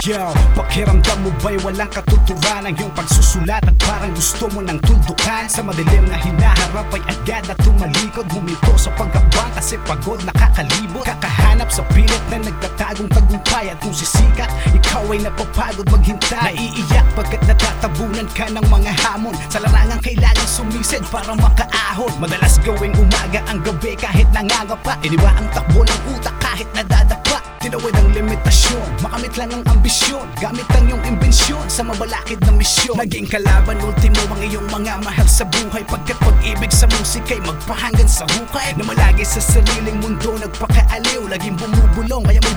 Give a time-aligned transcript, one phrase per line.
[0.00, 2.64] Yo, pakiramdam mo ba'y walang katuturan?
[2.64, 7.44] Ang iyong pagsusulat at parang gusto mo nang tuldukan Sa madilim na hinaharap ay agad
[7.44, 8.24] na tumalikod.
[8.32, 11.04] Huminto sa pagkabang kasi pagod nakakalibot.
[11.04, 13.68] Kakahanap sa pilit na nagtatagong tagumpay.
[13.68, 16.56] At kung sisikat, ikaw ay napapagod maghintay.
[16.56, 19.36] Naiiyak pagkat natatabunan ka ng mga hamon.
[19.52, 22.16] Sa larangan kailangan sumisid para makaahon.
[22.16, 27.44] Madalas gawing umaga ang gabi kahit nangangapa Iniba ang takbo ng utak kahit nadadapa.
[27.60, 28.09] Tinawid ang
[28.40, 30.24] limitasyon Makamit lang ang ambisyon.
[30.40, 32.96] Gamit ang iyong imbensyon Sa mabalakid na misyon.
[32.96, 35.84] Naging kalaban ultimo ang iyong mga mahal sa buhay.
[35.88, 38.76] Pagkat pag-ibig sa musika'y magpahanggan sa hukay.
[38.76, 42.56] Na malagi sa sariling mundo nagpakaaliw Laging bumubulong kaya may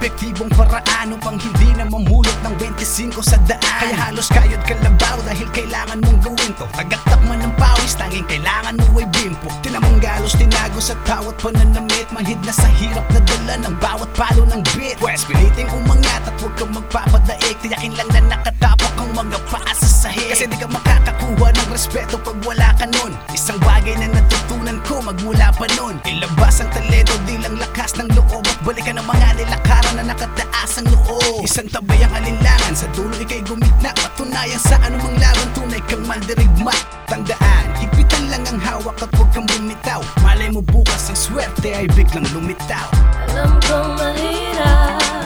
[0.00, 3.60] epektibong paraan Upang hindi na mamulot ng 25 sa daan.
[3.60, 6.64] Kaya halos kayod kalabaw dahil kailangan mong gawin to.
[6.72, 9.52] Tagaktak man ng pawis tanging kailangan mo ay bimpo.
[9.60, 12.08] Tinamang galos tinago sa tawat pananamit.
[12.16, 16.34] Manhid na sa hirap na dala ng bawat palo ng beat Pwes piliting umangat at
[16.40, 17.56] huwag kang magpapadaig.
[17.60, 20.32] Tiyakin lang na nakatapak ang mga paa sa sahig.
[20.32, 20.70] Kasi di ka
[21.30, 23.12] makakakuha ng respeto pag wala ka nun.
[23.30, 26.00] Isang bagay na natutunan ko magmula pa nun.
[26.02, 28.42] Ilabas ang talento di lang lakas ng loob.
[28.46, 31.44] At balikan ang mga nilakaran na nakataas ang loob.
[31.44, 36.74] Isang tabay ang alinlangan sa dulo ikay gumitna Patunayan sa anumang laban tunay kang mandirigma
[37.06, 39.98] Tandaan, higpitan lang ang hawak at huwag kang bumitaw.
[40.22, 42.86] Malay mo bukas ang swerte ay biglang lumitaw.
[43.30, 45.19] Alam kong mahirap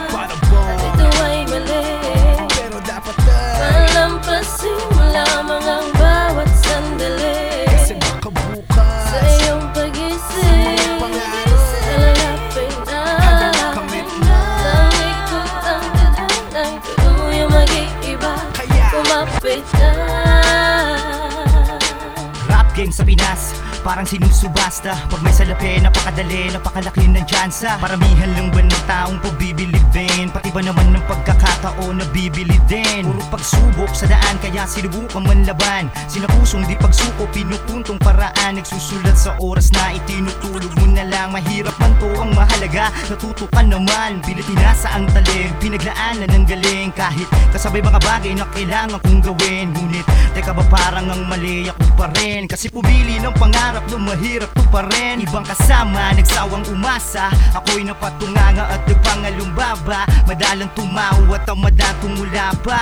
[22.84, 24.96] Game sa Pinas Parang sinusubasta.
[25.12, 30.32] Pag may salapi, napakadali, napakalaki ng tsansa Paramihan lang ba ng taong pabibilibin?
[30.32, 35.44] Pati ba naman ng pagkakataon na bibili din Puro pagsubok sa daan, kaya sinubukan man
[35.44, 35.92] laban.
[36.08, 38.56] Sinapusong di pagsuko, pinupuntong paraan.
[38.56, 41.36] Nagsusulat sa oras na itinutulog mo na lang.
[41.36, 46.88] Mahirap man to ang mahalaga, natuto ka naman Pilitinasa ang talim, pinaglaanan ng galing.
[46.96, 49.76] Kahit kasabay mga bagay na kailangan kong gawin.
[49.76, 52.46] Ngunit, teka ba parang ang mali ako pa rin.
[52.46, 55.26] Kasi pumili ng pangarap na mahirap to pa rin.
[55.26, 57.30] Ibang kasama, nagsawang umasa.
[57.56, 60.06] Ako'y napatunganga at nagpangalumbaba.
[60.30, 62.80] Madalang tumaw at ang madatong mula pa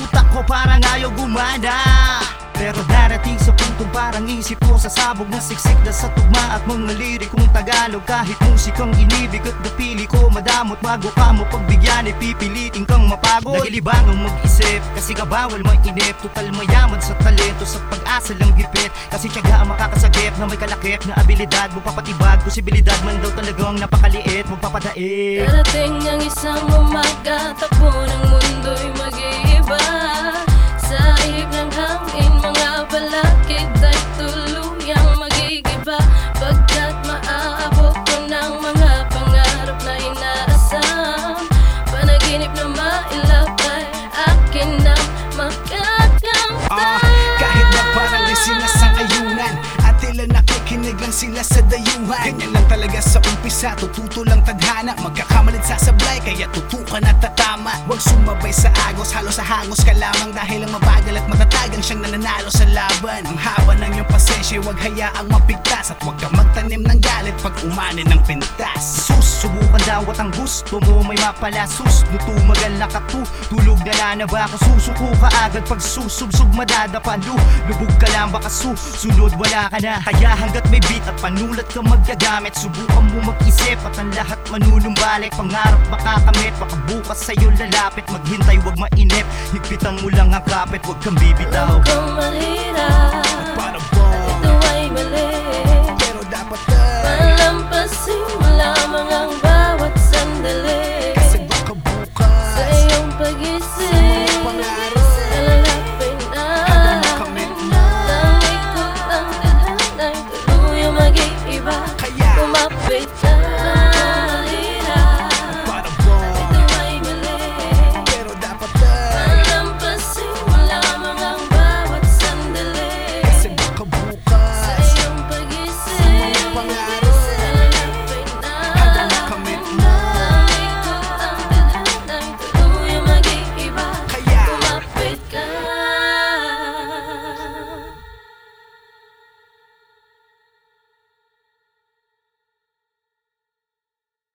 [0.00, 1.76] Utak ko parang ayaw gumana
[2.60, 6.92] pero darating sa puntong parang isip ko Sasabog na siksik na sa tugma at mga
[6.92, 8.04] lirikong Tagalog.
[8.04, 13.64] Kahit musikang inibig at napili ko Madamot bago ka mo pagbigyan ay pipilitin kang mapagod.
[13.64, 16.16] Dahil libangang mag-isip kasi ka bawal mainip.
[16.20, 18.92] Total mayaman sa talento sa pag-asa lang gipit.
[19.08, 21.72] Kasi tiyaga ang makakasagip na may kalakip na abilidad.
[21.72, 24.44] Magpapatibag, posibilidad man daw talagang napakaliit.
[24.48, 25.48] Magpapadaig.
[25.48, 28.39] Darating ang isang umaga Takbo ng mundo'y
[51.40, 52.59] nakikinig lang sila sa
[53.50, 57.70] dayuhan Ganyan lang talaga sa umpisa, tututo lang tadhana Magkakamalit sasablay, kaya tutukan at tatama.
[57.86, 60.32] Huwag sumabay sa agos, halos sa hangos ka lamang.
[60.34, 63.26] Dahil ang mabagal at matatagang siyang nananalo sa laban.
[63.26, 65.90] Ang haba ng iyong pasensya, huwag hayaang mapigtas.
[65.90, 69.10] At huwag kang magtanim ng galit pag umanin ng pintas.
[69.10, 72.06] Susubukan daw at ang gusto mo may mapalasus.
[72.10, 74.56] Nutumagal na ka tu, tulog na na ba ako?
[74.66, 77.36] Susuko ka agad pag susubsog madadapalu
[77.68, 80.02] Lubog ka lang baka susunod wala ka na.
[80.04, 85.32] Kaya hanggat may beat at panulat ka magagamit Subukan mo mag-isip at ang lahat manunumbalik
[85.32, 88.04] Pangarap makakamit, baka bukas sa'yo lalapit.
[88.12, 89.24] Maghintay wag mainip,
[89.56, 91.80] higpitan mo lang ang kapit Huwag kang bibitaw.
[91.80, 93.24] Alam kong mahirap?
[93.80, 95.28] Ito ay mali.
[95.96, 98.39] Pero dapat ay Palampasin